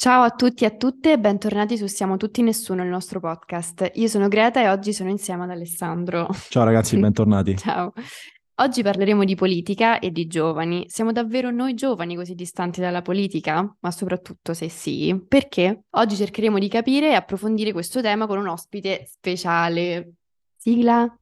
[0.00, 3.90] Ciao a tutti e a tutte e bentornati su Siamo tutti nessuno, il nostro podcast.
[3.96, 6.26] Io sono Greta e oggi sono insieme ad Alessandro.
[6.48, 7.58] Ciao ragazzi, bentornati.
[7.58, 7.92] Ciao.
[8.62, 10.86] Oggi parleremo di politica e di giovani.
[10.88, 13.76] Siamo davvero noi giovani così distanti dalla politica?
[13.78, 15.82] Ma soprattutto se sì, perché?
[15.90, 20.14] Oggi cercheremo di capire e approfondire questo tema con un ospite speciale.
[20.56, 21.14] Sigla?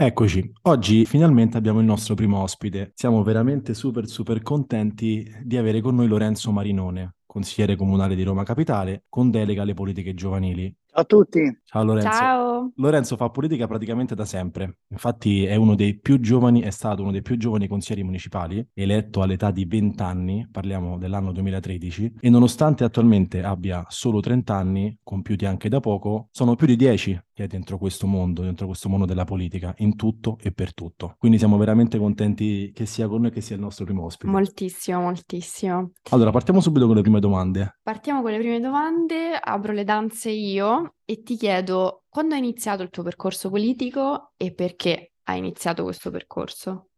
[0.00, 2.92] Eccoci, oggi finalmente abbiamo il nostro primo ospite.
[2.94, 8.44] Siamo veramente super super contenti di avere con noi Lorenzo Marinone, consigliere comunale di Roma
[8.44, 10.72] Capitale, con delega alle politiche giovanili.
[10.98, 11.58] Ciao a tutti.
[11.64, 12.10] Ciao Lorenzo.
[12.10, 12.72] Ciao.
[12.74, 14.78] Lorenzo fa politica praticamente da sempre.
[14.88, 19.22] Infatti è uno dei più giovani, è stato uno dei più giovani consiglieri municipali, eletto
[19.22, 25.46] all'età di 20 anni, parliamo dell'anno 2013, e nonostante attualmente abbia solo 30 anni, compiuti
[25.46, 29.06] anche da poco, sono più di 10 che è dentro questo mondo, dentro questo mondo
[29.06, 31.14] della politica, in tutto e per tutto.
[31.18, 34.28] Quindi siamo veramente contenti che sia con noi e che sia il nostro primo ospite.
[34.28, 35.92] Moltissimo, moltissimo.
[36.10, 37.78] Allora, partiamo subito con le prime domande.
[37.80, 42.82] Partiamo con le prime domande, apro le danze io e ti chiedo quando hai iniziato
[42.82, 46.88] il tuo percorso politico e perché hai iniziato questo percorso?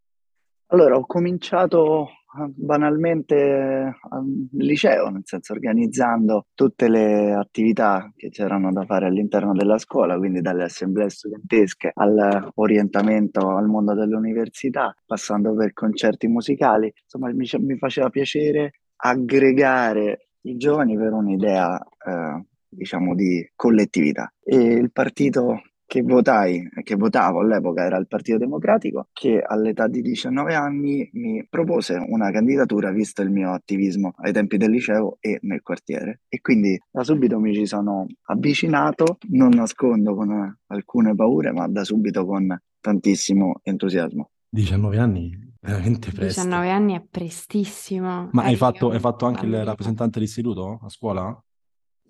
[0.72, 2.08] Allora, ho cominciato
[2.54, 9.78] banalmente al liceo, nel senso organizzando tutte le attività che c'erano da fare all'interno della
[9.78, 16.92] scuola, quindi dalle assemblee studentesche all'orientamento al mondo dell'università, passando per concerti musicali.
[17.02, 24.32] Insomma, mi, mi faceva piacere aggregare i giovani per un'idea, eh, diciamo, di collettività.
[24.42, 30.02] E il partito che votai, che votavo all'epoca era il Partito Democratico, che all'età di
[30.02, 35.40] 19 anni mi propose una candidatura visto il mio attivismo ai tempi del liceo e
[35.42, 36.20] nel quartiere.
[36.28, 41.82] E quindi da subito mi ci sono avvicinato, non nascondo con alcune paure, ma da
[41.82, 44.30] subito con tantissimo entusiasmo.
[44.48, 46.40] 19 anni, veramente presto.
[46.42, 48.28] 19 anni è prestissimo.
[48.30, 51.36] Ma hai fatto, hai fatto anche il rappresentante d'istituto a scuola?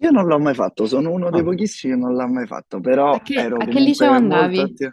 [0.02, 1.44] Io non l'ho mai fatto, sono uno dei ah.
[1.44, 4.58] pochissimi che non l'ha mai fatto, però a che, ero a che liceo andavi?
[4.58, 4.90] Atti...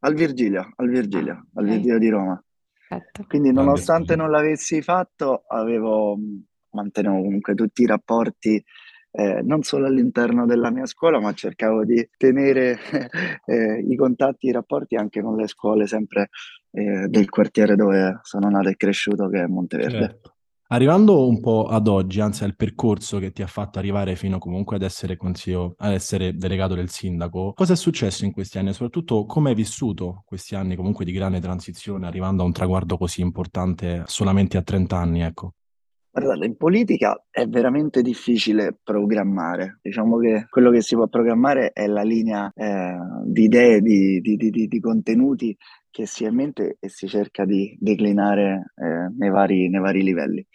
[0.00, 2.44] Al Virgilio, al Virgilio, ah, al Virgilio di Roma.
[2.88, 3.24] Perfetto.
[3.28, 6.16] Quindi nonostante non l'avessi fatto, avevo,
[6.70, 8.62] mantenevo comunque tutti i rapporti
[9.10, 12.78] eh, non solo all'interno della mia scuola, ma cercavo di tenere
[13.46, 16.28] eh, i contatti, i rapporti anche con le scuole sempre
[16.70, 19.98] eh, del quartiere dove sono nato e cresciuto, che è Monteverde.
[19.98, 20.35] Certo.
[20.68, 24.74] Arrivando un po' ad oggi, anzi al percorso che ti ha fatto arrivare fino comunque
[24.74, 28.72] ad essere consiglio, ad essere delegato del sindaco, cosa è successo in questi anni e
[28.72, 33.20] soprattutto come hai vissuto questi anni comunque di grande transizione, arrivando a un traguardo così
[33.20, 35.52] importante solamente a 30 anni, ecco?
[36.10, 39.78] Guardate, in politica è veramente difficile programmare.
[39.82, 44.36] Diciamo che quello che si può programmare è la linea eh, di idee, di, di,
[44.36, 45.54] di, di contenuti
[45.96, 50.02] che si ha in mente e si cerca di declinare eh, nei, vari, nei vari
[50.02, 50.46] livelli.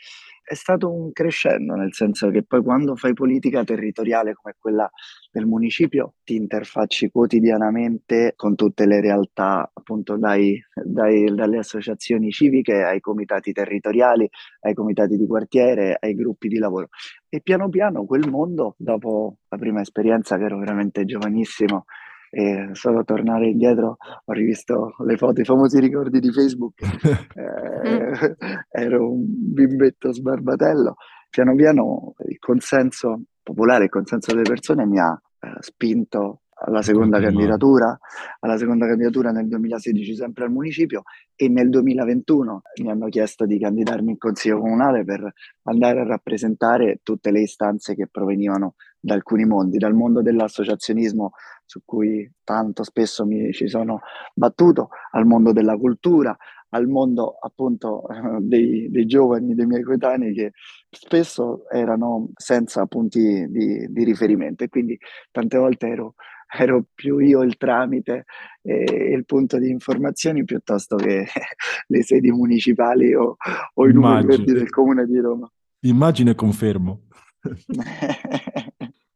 [0.44, 4.88] È stato un crescendo, nel senso che poi quando fai politica territoriale come quella
[5.32, 12.84] del municipio ti interfacci quotidianamente con tutte le realtà, appunto dai, dai, dalle associazioni civiche
[12.84, 14.30] ai comitati territoriali,
[14.60, 16.90] ai comitati di quartiere, ai gruppi di lavoro.
[17.30, 21.86] E piano piano quel mondo, dopo la prima esperienza che ero veramente giovanissimo,
[22.34, 26.80] e solo tornare indietro ho rivisto le foto, i famosi ricordi di Facebook,
[27.36, 28.36] eh,
[28.72, 30.96] ero un bimbetto sbarbatello,
[31.30, 37.20] piano piano il consenso popolare, il consenso delle persone mi ha eh, spinto alla seconda
[37.20, 37.98] candidatura,
[38.40, 41.04] alla seconda candidatura nel 2016 sempre al municipio
[41.36, 47.00] e nel 2021 mi hanno chiesto di candidarmi in consiglio comunale per andare a rappresentare
[47.02, 51.32] tutte le istanze che provenivano da alcuni mondi, dal mondo dell'associazionismo
[51.66, 54.02] su cui tanto spesso mi ci sono
[54.34, 56.38] battuto, al mondo della cultura,
[56.70, 58.06] al mondo appunto
[58.40, 60.52] dei, dei giovani, dei miei coetanei che
[60.90, 64.98] spesso erano senza punti di, di riferimento e quindi
[65.32, 66.16] tante volte ero
[66.54, 68.26] ero più io il tramite
[68.62, 71.26] e il punto di informazioni piuttosto che
[71.88, 73.38] le sedi municipali o,
[73.74, 75.50] o i numeri verdi del comune di Roma.
[75.84, 77.08] Immagino e confermo.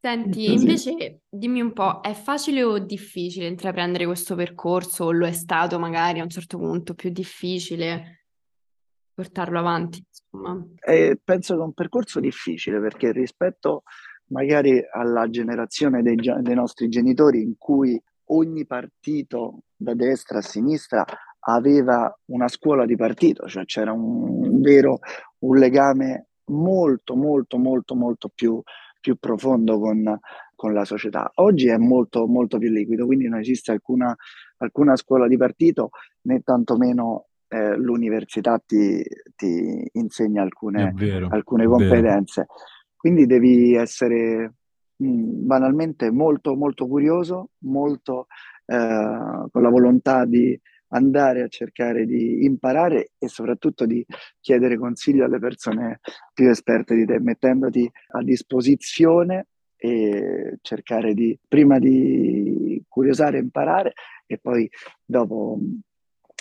[0.05, 5.31] Senti, invece dimmi un po', è facile o difficile intraprendere questo percorso o lo è
[5.31, 8.25] stato magari a un certo punto più difficile
[9.15, 10.05] portarlo avanti?
[10.85, 13.81] Eh, penso che è un percorso difficile perché rispetto
[14.27, 21.03] magari alla generazione dei, dei nostri genitori in cui ogni partito da destra a sinistra
[21.47, 24.99] aveva una scuola di partito, cioè c'era un, vero
[25.39, 28.61] un legame molto, molto, molto, molto più,
[29.05, 30.19] più profondo con,
[30.55, 31.29] con, la società.
[31.35, 34.15] Oggi è molto, molto più liquido, quindi non esiste alcuna,
[34.57, 35.91] alcuna scuola di partito
[36.21, 39.03] né tantomeno eh, l'università ti,
[39.35, 42.47] ti, insegna alcune, vero, alcune competenze.
[42.95, 44.55] Quindi devi essere
[44.95, 48.25] mh, mm, banalmente molto, molto curioso, molto
[48.65, 50.59] eh, con la volontà di
[50.95, 54.05] andare a cercare di imparare e soprattutto di
[54.39, 55.99] chiedere consiglio alle persone
[56.33, 59.47] più esperte di te, mettendoti a disposizione
[59.77, 63.93] e cercare di prima di curiosare, imparare
[64.25, 64.69] e poi
[65.03, 65.59] dopo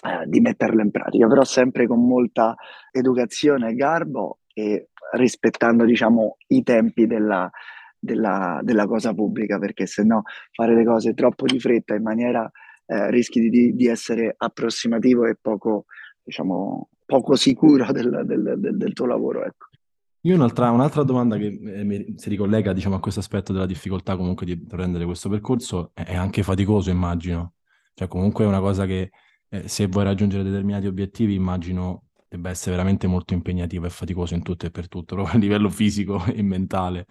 [0.03, 2.55] eh, di metterlo in pratica, però sempre con molta
[2.93, 7.51] educazione e garbo e rispettando diciamo i tempi della,
[7.99, 10.23] della, della cosa pubblica, perché se no
[10.53, 12.51] fare le cose troppo di fretta in maniera
[12.87, 15.87] eh, rischi di, di, essere approssimativo e poco,
[16.23, 19.45] diciamo, poco sicuro del, del, del, del tuo lavoro.
[19.45, 19.67] Ecco.
[20.27, 24.47] Io un'altra, un'altra domanda che eh, si ricollega diciamo, a questo aspetto della difficoltà comunque
[24.47, 27.55] di prendere questo percorso è, è anche faticoso, immagino.
[27.93, 29.11] Cioè comunque è una cosa che
[29.49, 34.43] eh, se vuoi raggiungere determinati obiettivi, immagino debba essere veramente molto impegnativo e faticoso in
[34.43, 37.07] tutto e per tutto, proprio a livello fisico e mentale.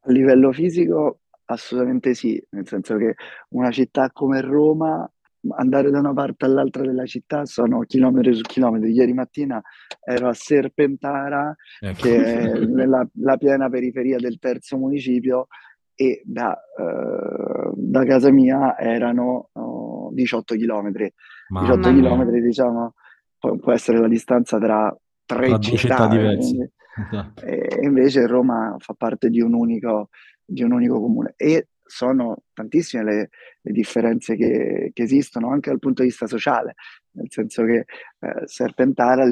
[0.00, 3.14] A livello fisico Assolutamente sì, nel senso che
[3.50, 5.10] una città come Roma,
[5.56, 8.92] andare da una parte all'altra della città sono chilometri su chilometri.
[8.92, 9.60] Ieri mattina
[10.04, 12.00] ero a Serpentara, ecco.
[12.00, 13.08] che è nella
[13.38, 15.48] piena periferia del terzo municipio,
[15.94, 21.12] e da, uh, da casa mia erano uh, 18 chilometri.
[21.48, 22.94] 18 chilometri, diciamo,
[23.38, 26.72] può, può, essere la distanza tra tre città, città diverse.
[26.94, 27.44] Esatto.
[27.44, 30.08] E invece Roma fa parte di un unico
[30.44, 31.34] di un unico comune.
[31.36, 33.30] E sono tantissime le,
[33.60, 36.74] le differenze che, che, esistono anche dal punto di vista sociale,
[37.12, 37.84] nel senso che
[38.18, 39.24] eh, Serpentara,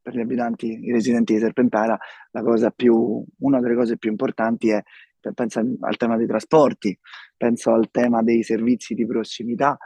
[0.00, 1.98] per gli abitanti, i residenti di Serpentara,
[2.74, 4.82] più, una delle cose più importanti è,
[5.34, 6.98] penso al tema dei trasporti,
[7.36, 9.76] penso al tema dei servizi di prossimità,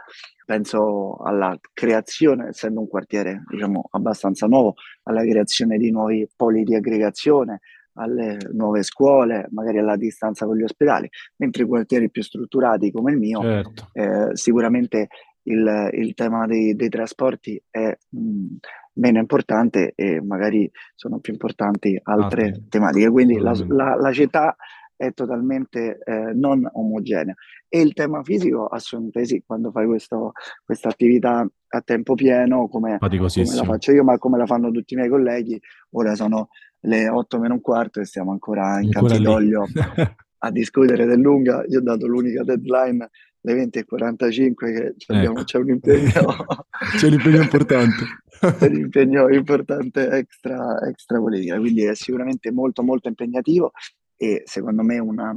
[0.47, 6.75] penso alla creazione, essendo un quartiere diciamo abbastanza nuovo, alla creazione di nuovi poli di
[6.75, 7.61] aggregazione,
[7.97, 13.13] alle nuove scuole, magari alla distanza con gli ospedali, mentre i quartieri più strutturati come
[13.13, 13.89] il mio, certo.
[13.93, 15.09] eh, sicuramente
[15.47, 18.57] il, il tema dei, dei, trasporti è mh,
[18.95, 23.11] meno importante e magari sono più importanti altre ah, tematiche.
[23.11, 24.57] Quindi la, la, la, città
[24.97, 27.35] è totalmente eh, non omogenea.
[27.69, 33.29] E il tema fisico, assolutamente sì, quando fai questa attività a tempo pieno, come, come
[33.29, 35.61] la faccio io, ma come la fanno tutti i miei colleghi,
[35.91, 36.49] ora sono
[36.87, 39.67] le 8 meno un quarto e stiamo ancora in Campidoglio
[40.39, 41.65] a discutere del lunga.
[41.69, 43.09] Io ho dato l'unica deadline
[43.47, 45.45] le 20.45 che ecco.
[45.45, 46.11] c'è un impegno
[46.99, 48.05] c'è un impegno importante
[48.59, 53.71] c'è un impegno importante extra, extra politica quindi è sicuramente molto molto impegnativo
[54.17, 55.33] e secondo me una,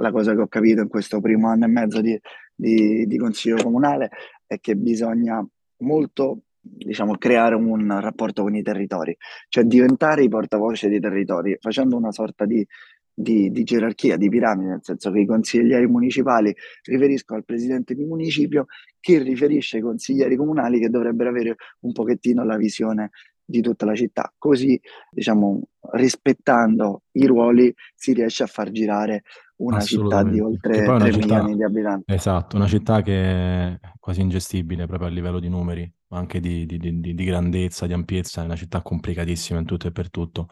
[0.00, 2.20] la cosa che ho capito in questo primo anno e mezzo di,
[2.54, 4.10] di, di consiglio comunale
[4.46, 5.42] è che bisogna
[5.78, 9.16] molto diciamo, creare un rapporto con i territori,
[9.48, 12.66] cioè diventare i portavoce dei territori, facendo una sorta di,
[13.12, 16.54] di, di, gerarchia, di piramide, nel senso che i consiglieri municipali
[16.84, 18.66] riferiscono al presidente di municipio
[18.98, 23.10] che riferisce ai consiglieri comunali che dovrebbero avere un pochettino la visione
[23.44, 24.32] di tutta la città.
[24.38, 24.80] Così,
[25.10, 29.22] diciamo, rispettando i ruoli si riesce a far girare
[29.60, 32.12] una città di oltre 3 milioni di abitanti.
[32.12, 36.66] Esatto, una città che è quasi ingestibile proprio a livello di numeri, ma anche di,
[36.66, 40.48] di, di, di grandezza, di ampiezza, è una città complicatissima in tutto e per tutto.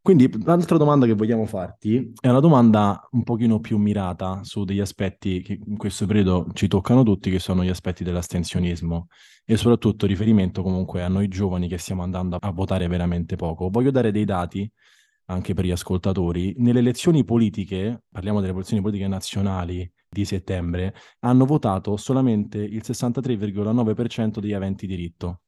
[0.00, 4.80] Quindi l'altra domanda che vogliamo farti è una domanda un pochino più mirata su degli
[4.80, 9.08] aspetti che in questo periodo ci toccano tutti, che sono gli aspetti dell'astensionismo
[9.44, 13.68] e soprattutto riferimento comunque a noi giovani che stiamo andando a votare veramente poco.
[13.68, 14.70] Voglio dare dei dati
[15.28, 16.54] anche per gli ascoltatori.
[16.58, 24.38] Nelle elezioni politiche, parliamo delle elezioni politiche nazionali di settembre, hanno votato solamente il 63,9%
[24.40, 25.40] degli aventi diritto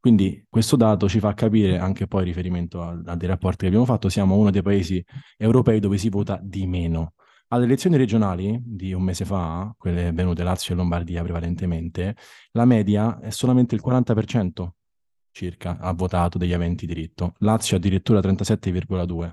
[0.00, 3.84] quindi questo dato ci fa capire, anche poi riferimento a, a, dei rapporti che abbiamo
[3.84, 5.04] fatto, siamo uno dei paesi
[5.36, 7.14] europei dove si vota di meno.
[7.48, 12.14] Alle elezioni regionali di un mese fa, quelle venute Lazio e Lombardia prevalentemente,
[12.52, 14.68] la media è solamente il 40%
[15.30, 17.34] circa ha votato degli aventi diritto.
[17.38, 19.30] Lazio addirittura 37,2%,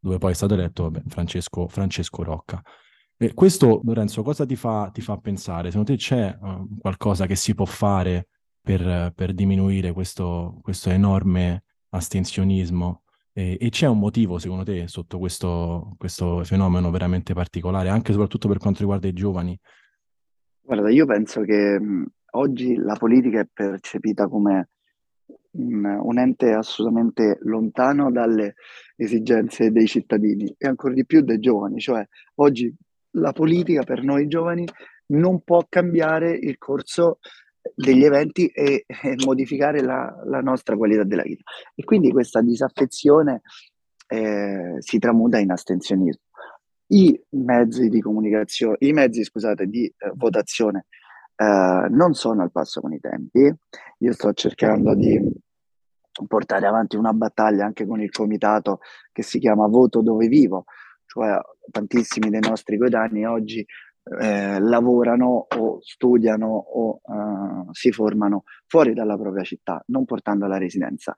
[0.00, 2.62] dove poi è stato eletto vabbè, Francesco, Francesco Rocca.
[3.20, 5.70] E questo, Lorenzo, cosa ti fa, ti fa pensare?
[5.70, 8.28] Secondo te c'è uh, qualcosa che si può fare
[8.60, 13.02] per, per diminuire questo, questo, enorme astensionismo.
[13.32, 18.12] E, e, c'è un motivo, secondo te, sotto questo, questo fenomeno veramente particolare, anche e
[18.12, 19.58] soprattutto per quanto riguarda i giovani?
[20.60, 21.80] Guarda, io penso che
[22.32, 24.68] oggi la politica è percepita come
[25.58, 28.54] un, un ente assolutamente lontano dalle
[28.96, 31.78] esigenze dei cittadini e ancora di più dei giovani.
[31.78, 32.74] Cioè, oggi
[33.12, 34.66] la politica per noi giovani
[35.08, 37.18] non può cambiare il corso
[37.74, 41.42] degli eventi e, e modificare la, la, nostra qualità della vita.
[41.74, 43.42] E quindi questa disaffezione
[44.08, 46.22] eh, si tramuta in astensionismo.
[46.90, 50.86] I mezzi di comunicazione, i mezzi, scusate, di eh, votazione
[51.36, 53.52] eh, non sono al passo con i tempi.
[53.98, 55.20] Io sto cercando di
[56.26, 58.80] portare avanti una battaglia anche con il comitato
[59.12, 60.64] che si chiama Voto dove vivo,
[61.06, 61.38] cioè
[61.70, 63.64] tantissimi dei nostri coetanei oggi
[64.20, 70.56] eh, lavorano o studiano o uh, si formano fuori dalla propria città, non portando la
[70.56, 71.14] residenza.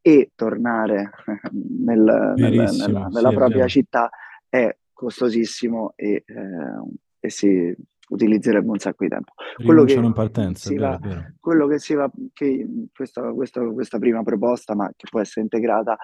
[0.00, 1.10] E tornare
[1.52, 4.10] nel, nel, nella, nella sì, propria città
[4.48, 6.82] è costosissimo e, eh,
[7.18, 7.74] e si
[8.08, 9.32] utilizzerebbe un sacco di tempo.
[9.62, 10.98] Quello che, in partenza, si va,
[11.40, 15.96] quello che si va, che questa, questa, questa, prima proposta, ma che può essere integrata,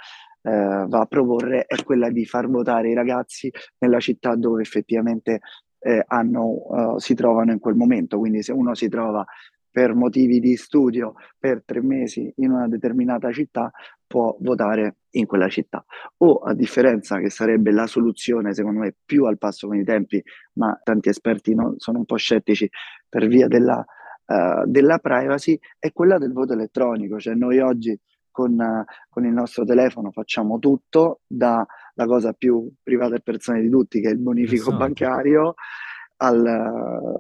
[0.43, 5.41] eh, va a proporre è quella di far votare i ragazzi nella città dove effettivamente
[5.81, 8.19] eh, hanno, uh, si trovano in quel momento.
[8.19, 9.25] Quindi se uno si trova
[9.71, 13.71] per motivi di studio per tre mesi in una determinata città,
[14.11, 15.85] può votare in quella città.
[16.17, 20.21] O a differenza che sarebbe la soluzione, secondo me, più al passo con i tempi,
[20.55, 22.69] ma tanti esperti non, sono un po' scettici
[23.09, 23.79] per via della,
[24.27, 27.21] uh, della privacy, è quella del voto elettronico.
[27.21, 27.97] Cioè noi oggi
[28.33, 31.65] con, uh, con il nostro telefono facciamo tutto, dalla
[31.95, 34.77] cosa più privata e personale di tutti, che è il bonifico esatto.
[34.77, 35.55] bancario,
[36.17, 36.45] al,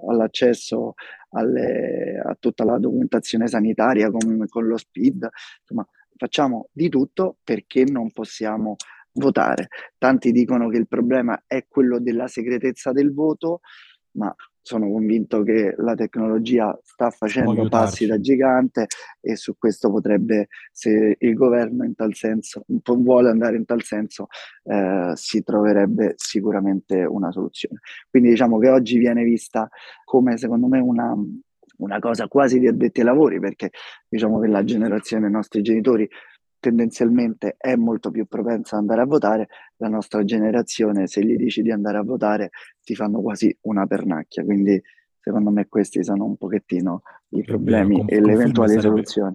[0.08, 0.94] all'accesso
[1.30, 5.28] alle, a tutta la documentazione sanitaria con, con lo SPID,
[5.60, 5.86] insomma
[6.20, 8.76] facciamo di tutto perché non possiamo
[9.12, 9.68] votare.
[9.96, 13.60] Tanti dicono che il problema è quello della segretezza del voto,
[14.12, 18.86] ma sono convinto che la tecnologia sta facendo passi da gigante
[19.18, 24.26] e su questo potrebbe, se il governo in tal senso vuole andare in tal senso,
[24.64, 27.80] eh, si troverebbe sicuramente una soluzione.
[28.10, 29.70] Quindi diciamo che oggi viene vista
[30.04, 31.16] come secondo me una,
[31.80, 33.70] una cosa quasi di addetti ai lavori, perché
[34.08, 36.08] diciamo che la generazione dei nostri genitori
[36.60, 41.62] tendenzialmente è molto più propensa ad andare a votare, la nostra generazione se gli dici
[41.62, 42.50] di andare a votare
[42.84, 44.80] ti fanno quasi una pernacchia, quindi
[45.18, 49.34] secondo me questi sono un pochettino i problemi vero, e le eventuali sarebbe, soluzioni.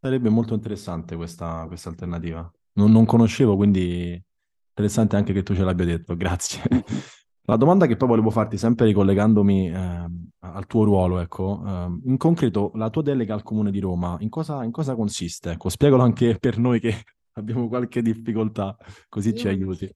[0.00, 2.50] Sarebbe molto interessante questa, questa alternativa.
[2.74, 4.22] Non, non conoscevo, quindi
[4.68, 6.62] interessante anche che tu ce l'abbia detto, grazie.
[7.50, 10.06] La domanda che poi volevo farti, sempre ricollegandomi eh,
[10.38, 14.28] al tuo ruolo, ecco, eh, in concreto la tua delega al Comune di Roma, in
[14.28, 15.50] cosa, in cosa consiste?
[15.50, 16.94] Ecco, spiegalo anche per noi che
[17.34, 18.76] abbiamo qualche difficoltà,
[19.08, 19.92] così ci aiuti.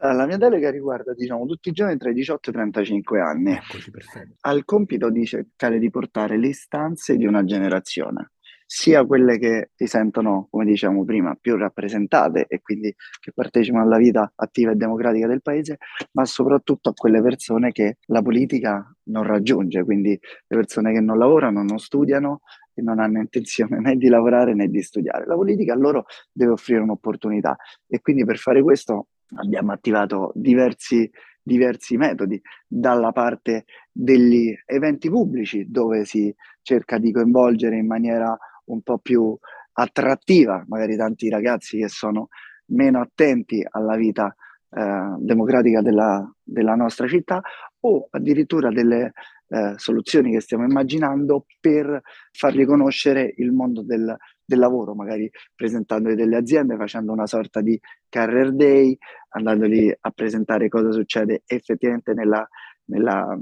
[0.00, 3.52] la mia delega riguarda, diciamo, tutti i giovani tra i 18 e i 35 anni.
[3.52, 4.34] Eccoci, perfetto.
[4.40, 8.32] Al compito di cercare di portare le istanze di una generazione
[8.66, 13.96] sia quelle che si sentono, come dicevamo prima, più rappresentate e quindi che partecipano alla
[13.96, 15.78] vita attiva e democratica del paese,
[16.12, 21.16] ma soprattutto a quelle persone che la politica non raggiunge, quindi le persone che non
[21.16, 22.40] lavorano, non studiano
[22.74, 25.26] e non hanno intenzione né di lavorare né di studiare.
[25.26, 27.56] La politica a loro deve offrire un'opportunità
[27.86, 29.06] e quindi per fare questo
[29.36, 31.08] abbiamo attivato diversi
[31.46, 38.82] diversi metodi, dalla parte degli eventi pubblici dove si cerca di coinvolgere in maniera un
[38.82, 39.36] po' più
[39.72, 42.28] attrattiva, magari tanti ragazzi che sono
[42.66, 44.34] meno attenti alla vita
[44.70, 47.40] eh, democratica della, della, nostra città
[47.80, 49.12] o addirittura delle
[49.48, 52.00] eh, soluzioni che stiamo immaginando per
[52.32, 57.78] fargli conoscere il mondo del, del lavoro, magari presentandoli delle aziende, facendo una sorta di
[58.08, 58.96] career day,
[59.30, 62.46] andandoli a presentare cosa succede effettivamente nella,
[62.86, 63.38] nella,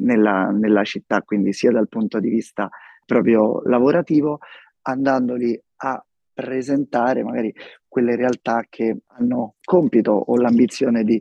[0.00, 2.68] nella, nella città, quindi sia dal punto di vista
[3.08, 4.40] proprio lavorativo,
[4.82, 7.54] andandoli a presentare magari
[7.88, 11.18] quelle realtà che hanno compito o l'ambizione di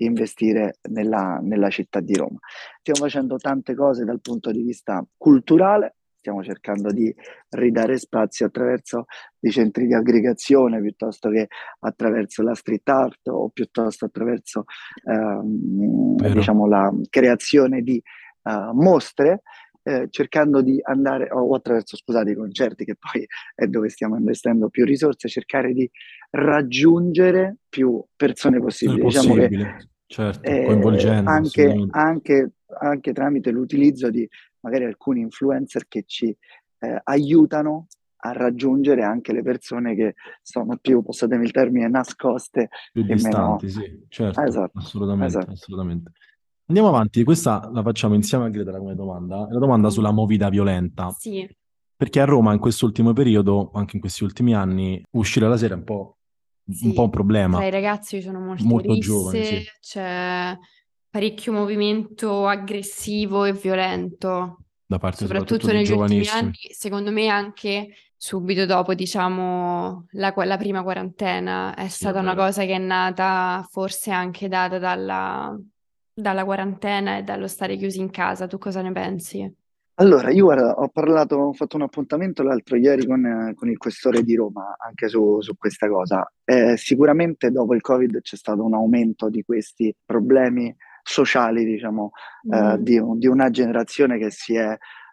[0.00, 2.38] investire nella, nella città di Roma.
[2.80, 7.14] Stiamo facendo tante cose dal punto di vista culturale, stiamo cercando di
[7.50, 9.04] ridare spazio attraverso
[9.40, 11.46] i centri di aggregazione piuttosto che
[11.78, 14.64] attraverso la street art o piuttosto attraverso
[15.04, 18.02] ehm, diciamo, la creazione di
[18.42, 19.42] uh, mostre
[19.88, 24.68] eh, cercando di andare, o attraverso, scusate, i concerti, che poi è dove stiamo investendo
[24.68, 25.90] più risorse, cercare di
[26.30, 29.00] raggiungere più persone possibili.
[29.00, 29.76] Diciamo che,
[30.06, 31.30] certo, eh, coinvolgendo.
[31.30, 34.28] Anche, anche, anche, tramite l'utilizzo di
[34.60, 36.36] magari alcuni influencer che ci
[36.80, 37.86] eh, aiutano
[38.20, 42.68] a raggiungere anche le persone che sono più, passatemi il termine, nascoste.
[42.92, 43.80] Più distanti, meno...
[43.80, 45.52] sì, certo, esatto, assolutamente, esatto.
[45.52, 46.12] assolutamente.
[46.68, 49.48] Andiamo avanti, questa la facciamo insieme a Greta come domanda.
[49.48, 51.10] È la domanda sulla movida violenta.
[51.18, 51.48] Sì.
[51.96, 55.78] Perché a Roma in quest'ultimo periodo, anche in questi ultimi anni, uscire la sera è
[55.78, 56.18] un po',
[56.70, 56.88] sì.
[56.88, 57.56] un, po un problema.
[57.56, 59.64] Tra i ragazzi ci sono molte Molto risse, giovani, sì.
[59.80, 60.58] c'è
[61.08, 67.94] parecchio movimento aggressivo e violento, da parte soprattutto, soprattutto negli ultimi anni, secondo me anche
[68.14, 72.78] subito dopo, diciamo, la, la prima quarantena è Sì, stata è una cosa che è
[72.78, 75.58] nata forse anche data dalla,
[76.20, 78.46] dalla quarantena e dallo stare chiusi in casa.
[78.46, 79.54] Tu cosa ne pensi?
[80.00, 83.78] Allora, io guarda, ho parlato, ho fatto un appuntamento l'altro ieri con, eh, con il
[83.78, 86.30] questore di Roma anche su, su questa cosa.
[86.44, 92.12] Eh, sicuramente dopo il Covid c'è stato un aumento di questi problemi sociali, diciamo,
[92.52, 92.76] eh, Mhm.
[92.76, 94.70] di, un- di una generazione che si è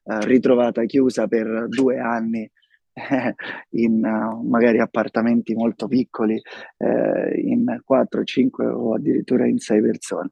[0.08, 2.48] eh, ritrovata chiusa per due anni
[2.94, 3.36] eh,
[3.72, 6.40] in eh, magari appartamenti molto piccoli,
[6.78, 10.30] eh, in 4, 5 o addirittura in 6 persone.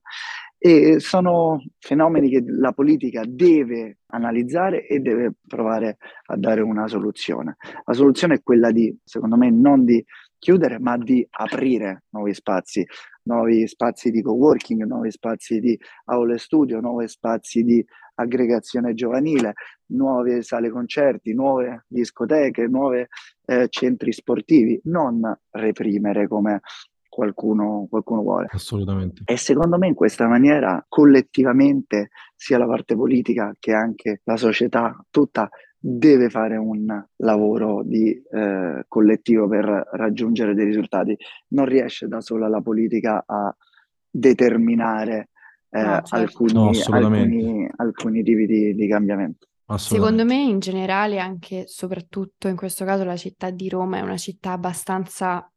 [0.65, 7.57] E sono fenomeni che la politica deve analizzare e deve provare a dare una soluzione.
[7.83, 10.01] La soluzione è quella di, secondo me, non di
[10.39, 12.87] chiudere, ma di aprire nuovi spazi,
[13.23, 19.55] nuovi spazi di coworking, nuovi spazi di aule studio, nuovi spazi di aggregazione giovanile,
[19.87, 23.05] nuove sale concerti, nuove discoteche, nuovi
[23.47, 26.61] eh, centri sportivi, non reprimere come
[27.13, 28.47] qualcuno, qualcuno vuole.
[28.49, 29.21] Assolutamente.
[29.25, 34.97] E secondo me in questa maniera collettivamente sia la parte politica che anche la società
[35.11, 41.15] tutta deve fare un lavoro di eh, collettivo per raggiungere dei risultati.
[41.49, 43.55] Non riesce da sola la politica a
[44.09, 45.29] determinare
[45.69, 46.15] eh, No, certo.
[46.15, 49.47] alcuni, No, alcuni, alcuni tipi di, di cambiamento.
[49.75, 54.17] Secondo me in generale, anche soprattutto in questo caso, la città di Roma è una
[54.17, 55.47] città abbastanza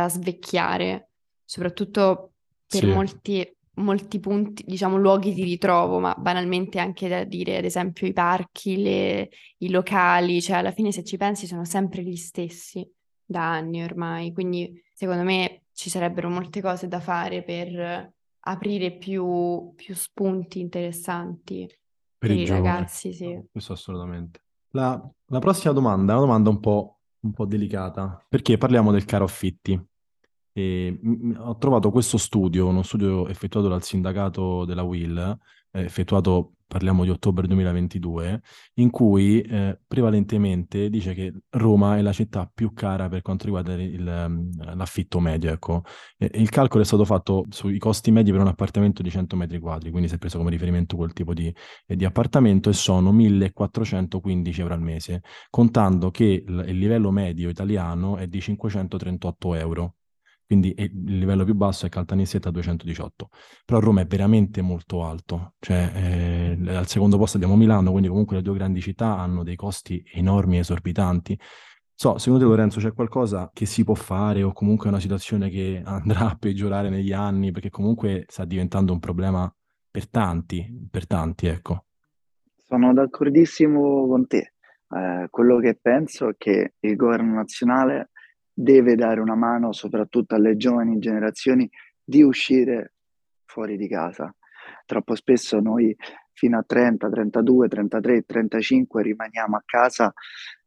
[0.00, 1.10] da svecchiare,
[1.44, 2.32] soprattutto
[2.68, 2.86] per Sì.
[2.86, 8.12] molti, molti punti, diciamo, luoghi di ritrovo, ma banalmente anche da dire, ad esempio, i
[8.12, 9.28] parchi, le-
[9.58, 12.86] i locali, cioè alla fine se ci pensi sono sempre gli stessi
[13.24, 19.72] da anni ormai, quindi secondo me ci sarebbero molte cose da fare per aprire più,
[19.74, 21.66] più spunti interessanti
[22.18, 23.38] Per per i i ragazzi, sì.
[23.50, 24.40] Questo assolutamente.
[24.70, 29.04] La, la prossima domanda è una domanda un po', un po' delicata, perché parliamo del
[29.04, 29.80] caro affitti.
[30.52, 31.00] E,
[31.36, 35.38] ho trovato questo studio, uno studio effettuato dal sindacato della WIL, eh,
[35.84, 38.42] effettuato, parliamo di ottobre 2022,
[38.74, 43.72] in cui eh, prevalentemente dice che Roma è la città più cara per quanto riguarda
[43.74, 45.82] il, ehm, l'affitto medio, ecco.
[46.16, 49.58] E- il calcolo è stato fatto sui costi medi per un appartamento di 100 metri
[49.58, 51.52] quadri, quindi si è preso come riferimento quel tipo di,
[51.86, 57.48] eh, di appartamento e sono 1415 euro al mese, contando che il, il livello medio
[57.48, 59.97] italiano è di 538 euro.
[60.48, 63.28] Quindi il livello più basso è Caltanissetta a 218.
[63.66, 65.52] Però Roma è veramente molto alto.
[65.58, 69.56] Cioè, eh, al secondo posto abbiamo Milano, quindi comunque le due grandi città hanno dei
[69.56, 71.38] costi enormi e esorbitanti.
[71.92, 75.82] So, secondo te Lorenzo c'è qualcosa che si può fare o comunque una situazione che
[75.84, 77.50] andrà a peggiorare negli anni?
[77.50, 79.54] Perché comunque sta diventando un problema
[79.90, 81.84] per tanti, per tanti, ecco.
[82.56, 84.54] Sono d'accordissimo con te.
[84.88, 88.12] Eh, quello che penso è che il governo nazionale
[88.60, 91.70] deve dare una mano soprattutto alle giovani generazioni
[92.02, 92.94] di uscire
[93.44, 94.34] fuori di casa.
[94.84, 95.94] Troppo spesso noi
[96.32, 100.12] fino a 30, 32, 33, 35 rimaniamo a casa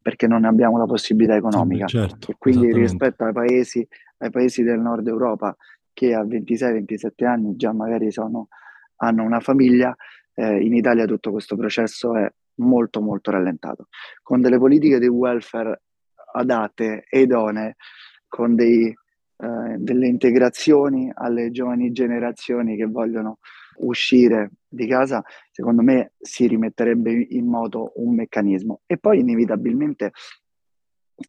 [0.00, 1.84] perché non abbiamo la possibilità economica.
[1.84, 3.86] certo, E quindi rispetto ai paesi,
[4.18, 5.54] ai paesi del nord Europa
[5.92, 8.48] che a 26-27 anni già magari sono,
[8.96, 9.94] hanno una famiglia,
[10.32, 13.88] eh, in Italia tutto questo processo è molto molto rallentato.
[14.22, 15.82] Con delle politiche di welfare
[16.32, 17.76] adatte e idonee,
[18.28, 23.38] con dei, eh, delle integrazioni alle giovani generazioni che vogliono
[23.78, 28.80] uscire di casa, secondo me si rimetterebbe in moto un meccanismo.
[28.86, 30.12] E poi inevitabilmente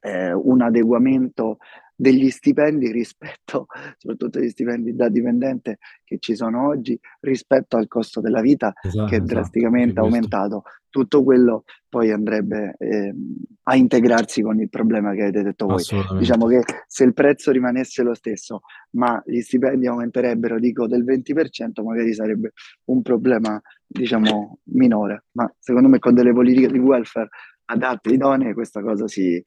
[0.01, 1.57] eh, un adeguamento
[1.95, 8.19] degli stipendi rispetto, soprattutto gli stipendi da dipendente che ci sono oggi, rispetto al costo
[8.19, 10.01] della vita Esatto, che è esatto, drasticamente questo.
[10.01, 10.63] aumentato.
[10.89, 15.83] Tutto quello poi andrebbe ehm, a integrarsi con il problema che avete detto voi.
[16.19, 21.83] Diciamo che se il prezzo rimanesse lo stesso, ma gli stipendi aumenterebbero, dico, del 20%,
[21.83, 22.51] magari sarebbe
[22.85, 25.25] un problema, diciamo, minore.
[25.31, 27.29] Ma secondo me con delle politiche di welfare
[27.65, 29.41] adatte, idonee, questa cosa si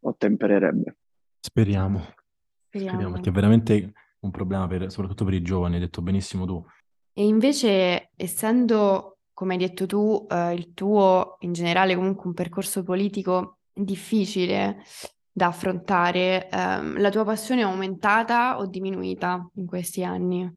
[0.00, 0.96] ottempererebbe.
[1.40, 2.18] Speriamo, speriamo,
[2.68, 3.12] Speriamo.
[3.12, 6.64] perché è veramente un problema per- soprattutto per i giovani, hai detto benissimo tu.
[7.12, 12.82] E invece, essendo, come hai detto tu, eh, il tuo in generale comunque un percorso
[12.82, 14.82] politico difficile
[15.32, 20.52] da affrontare, ehm, la tua passione è aumentata o diminuita in questi anni?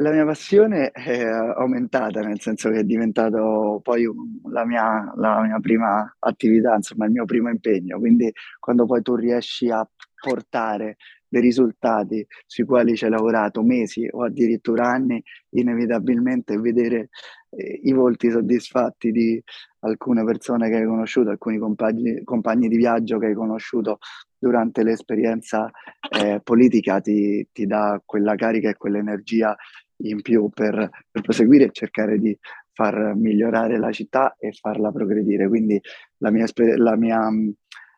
[0.00, 4.08] La mia passione è aumentata, nel senso che è diventato poi
[4.50, 7.98] la mia, la mia prima attività, insomma, il mio primo impegno.
[7.98, 9.88] Quindi quando poi tu riesci a
[10.20, 10.96] portare
[11.28, 17.10] dei risultati sui quali ci hai lavorato mesi o addirittura anni, inevitabilmente vedere
[17.50, 19.42] eh, i volti soddisfatti di
[19.80, 23.98] alcune persone che hai conosciuto, alcuni compagni, compagni di viaggio che hai conosciuto
[24.38, 25.70] durante l'esperienza
[26.10, 29.56] eh, politica ti, ti, dà quella carica e quell'energia
[30.02, 32.36] in più per, per proseguire e cercare di
[32.72, 35.48] far migliorare la città e farla progredire.
[35.48, 35.80] Quindi
[36.18, 37.28] la mia, la mia,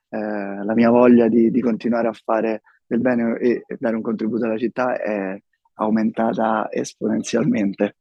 [0.09, 4.47] eh, la mia voglia di, di, continuare a fare del bene e, dare un contributo
[4.47, 5.39] alla città è
[5.75, 7.97] aumentata esponenzialmente.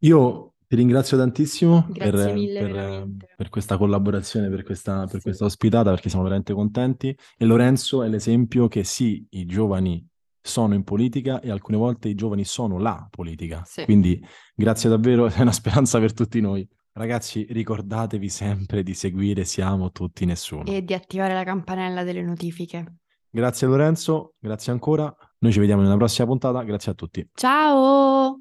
[0.00, 5.22] Io ti ringrazio tantissimo per, mille, per, per, questa collaborazione, per questa, per sì.
[5.22, 7.16] questa ospitata, perché siamo veramente contenti.
[7.36, 10.08] E Lorenzo è l'esempio che sì, i giovani
[10.40, 13.62] sono in politica e alcune volte i giovani sono la politica.
[13.64, 13.84] Sì.
[13.84, 14.24] Quindi
[14.54, 16.66] grazie davvero, è una speranza per tutti noi.
[16.92, 20.64] Ragazzi, ricordatevi sempre di seguire Siamo Tutti Nessuno.
[20.64, 22.96] E di attivare la campanella delle notifiche.
[23.30, 25.14] Grazie Lorenzo, grazie ancora.
[25.38, 26.62] Noi ci vediamo nella prossima puntata.
[26.64, 27.28] Grazie a tutti.
[27.32, 28.39] Ciao!